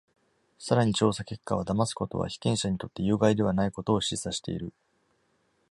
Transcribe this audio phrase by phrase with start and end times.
[0.57, 4.73] さらに、調査結果は、だますことは被験者にとって有害ではないことを示唆している。